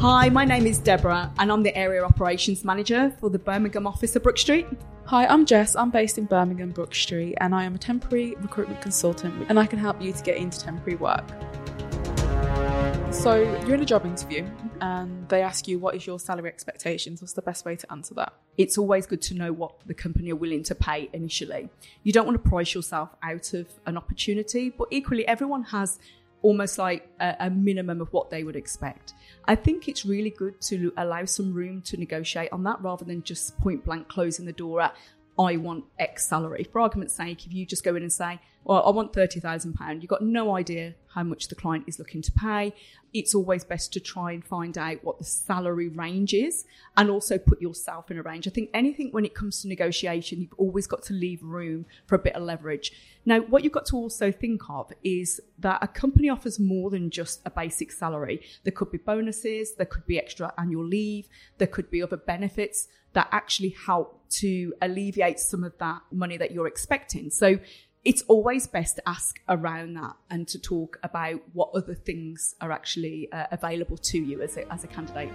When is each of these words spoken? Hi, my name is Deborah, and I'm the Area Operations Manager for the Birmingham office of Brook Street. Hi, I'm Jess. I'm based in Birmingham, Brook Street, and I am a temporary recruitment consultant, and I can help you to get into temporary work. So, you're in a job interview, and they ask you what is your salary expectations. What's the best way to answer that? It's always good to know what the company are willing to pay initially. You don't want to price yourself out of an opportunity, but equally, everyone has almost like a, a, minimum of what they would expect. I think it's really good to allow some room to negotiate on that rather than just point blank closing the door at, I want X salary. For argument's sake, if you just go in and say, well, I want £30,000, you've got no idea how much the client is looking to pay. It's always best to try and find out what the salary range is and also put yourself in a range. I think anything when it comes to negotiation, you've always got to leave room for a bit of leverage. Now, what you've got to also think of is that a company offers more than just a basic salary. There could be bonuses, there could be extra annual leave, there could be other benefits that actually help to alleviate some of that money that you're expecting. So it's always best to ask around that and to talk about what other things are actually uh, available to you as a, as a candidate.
Hi, 0.00 0.28
my 0.28 0.44
name 0.44 0.64
is 0.64 0.78
Deborah, 0.78 1.32
and 1.40 1.50
I'm 1.50 1.64
the 1.64 1.76
Area 1.76 2.04
Operations 2.04 2.64
Manager 2.64 3.12
for 3.18 3.30
the 3.30 3.38
Birmingham 3.40 3.84
office 3.84 4.14
of 4.14 4.22
Brook 4.22 4.38
Street. 4.38 4.64
Hi, 5.06 5.26
I'm 5.26 5.44
Jess. 5.44 5.74
I'm 5.74 5.90
based 5.90 6.18
in 6.18 6.26
Birmingham, 6.26 6.70
Brook 6.70 6.94
Street, 6.94 7.34
and 7.40 7.52
I 7.52 7.64
am 7.64 7.74
a 7.74 7.78
temporary 7.78 8.36
recruitment 8.36 8.80
consultant, 8.80 9.34
and 9.48 9.58
I 9.58 9.66
can 9.66 9.80
help 9.80 10.00
you 10.00 10.12
to 10.12 10.22
get 10.22 10.36
into 10.36 10.60
temporary 10.60 10.94
work. 10.94 11.24
So, 13.10 13.42
you're 13.66 13.74
in 13.74 13.82
a 13.82 13.84
job 13.84 14.06
interview, 14.06 14.46
and 14.80 15.28
they 15.28 15.42
ask 15.42 15.66
you 15.66 15.80
what 15.80 15.96
is 15.96 16.06
your 16.06 16.20
salary 16.20 16.48
expectations. 16.48 17.20
What's 17.20 17.32
the 17.32 17.42
best 17.42 17.64
way 17.64 17.74
to 17.74 17.90
answer 17.90 18.14
that? 18.14 18.34
It's 18.56 18.78
always 18.78 19.04
good 19.04 19.22
to 19.22 19.34
know 19.34 19.52
what 19.52 19.80
the 19.86 19.94
company 19.94 20.30
are 20.30 20.36
willing 20.36 20.62
to 20.64 20.76
pay 20.76 21.10
initially. 21.12 21.70
You 22.04 22.12
don't 22.12 22.24
want 22.24 22.40
to 22.40 22.48
price 22.48 22.72
yourself 22.72 23.08
out 23.24 23.52
of 23.52 23.66
an 23.84 23.96
opportunity, 23.96 24.70
but 24.70 24.86
equally, 24.92 25.26
everyone 25.26 25.64
has 25.64 25.98
almost 26.42 26.78
like 26.78 27.08
a, 27.20 27.36
a, 27.40 27.50
minimum 27.50 28.00
of 28.00 28.12
what 28.12 28.30
they 28.30 28.44
would 28.44 28.56
expect. 28.56 29.14
I 29.46 29.54
think 29.54 29.88
it's 29.88 30.04
really 30.04 30.30
good 30.30 30.60
to 30.62 30.92
allow 30.96 31.24
some 31.24 31.52
room 31.52 31.82
to 31.82 31.96
negotiate 31.96 32.52
on 32.52 32.62
that 32.64 32.80
rather 32.80 33.04
than 33.04 33.22
just 33.22 33.58
point 33.58 33.84
blank 33.84 34.08
closing 34.08 34.46
the 34.46 34.52
door 34.52 34.80
at, 34.80 34.94
I 35.38 35.56
want 35.56 35.84
X 35.98 36.28
salary. 36.28 36.64
For 36.64 36.80
argument's 36.80 37.14
sake, 37.14 37.46
if 37.46 37.52
you 37.52 37.64
just 37.64 37.84
go 37.84 37.94
in 37.94 38.02
and 38.02 38.12
say, 38.12 38.40
well, 38.64 38.82
I 38.84 38.90
want 38.90 39.12
£30,000, 39.12 40.02
you've 40.02 40.10
got 40.10 40.22
no 40.22 40.56
idea 40.56 40.94
how 41.14 41.22
much 41.22 41.48
the 41.48 41.54
client 41.54 41.84
is 41.86 41.98
looking 41.98 42.20
to 42.22 42.32
pay. 42.32 42.74
It's 43.14 43.34
always 43.34 43.64
best 43.64 43.92
to 43.94 44.00
try 44.00 44.32
and 44.32 44.44
find 44.44 44.76
out 44.76 45.02
what 45.02 45.18
the 45.18 45.24
salary 45.24 45.88
range 45.88 46.34
is 46.34 46.64
and 46.96 47.08
also 47.08 47.38
put 47.38 47.62
yourself 47.62 48.10
in 48.10 48.18
a 48.18 48.22
range. 48.22 48.46
I 48.46 48.50
think 48.50 48.70
anything 48.74 49.10
when 49.12 49.24
it 49.24 49.34
comes 49.34 49.62
to 49.62 49.68
negotiation, 49.68 50.40
you've 50.40 50.54
always 50.58 50.86
got 50.86 51.02
to 51.04 51.14
leave 51.14 51.42
room 51.42 51.86
for 52.06 52.16
a 52.16 52.18
bit 52.18 52.34
of 52.34 52.42
leverage. 52.42 52.92
Now, 53.24 53.40
what 53.40 53.64
you've 53.64 53.72
got 53.72 53.86
to 53.86 53.96
also 53.96 54.30
think 54.32 54.62
of 54.68 54.92
is 55.02 55.40
that 55.58 55.78
a 55.80 55.88
company 55.88 56.28
offers 56.28 56.58
more 56.58 56.90
than 56.90 57.10
just 57.10 57.40
a 57.46 57.50
basic 57.50 57.92
salary. 57.92 58.42
There 58.64 58.72
could 58.72 58.90
be 58.90 58.98
bonuses, 58.98 59.76
there 59.76 59.86
could 59.86 60.06
be 60.06 60.18
extra 60.18 60.52
annual 60.58 60.84
leave, 60.84 61.28
there 61.58 61.68
could 61.68 61.90
be 61.90 62.02
other 62.02 62.16
benefits 62.16 62.88
that 63.14 63.28
actually 63.32 63.70
help 63.70 64.17
to 64.30 64.74
alleviate 64.82 65.40
some 65.40 65.64
of 65.64 65.76
that 65.78 66.00
money 66.10 66.36
that 66.36 66.50
you're 66.50 66.66
expecting. 66.66 67.30
So 67.30 67.58
it's 68.04 68.22
always 68.22 68.66
best 68.66 68.96
to 68.96 69.08
ask 69.08 69.40
around 69.48 69.94
that 69.94 70.14
and 70.30 70.46
to 70.48 70.58
talk 70.58 70.98
about 71.02 71.40
what 71.52 71.70
other 71.74 71.94
things 71.94 72.54
are 72.60 72.72
actually 72.72 73.30
uh, 73.32 73.46
available 73.50 73.96
to 73.98 74.18
you 74.18 74.40
as 74.40 74.56
a, 74.56 74.72
as 74.72 74.84
a 74.84 74.86
candidate. 74.86 75.30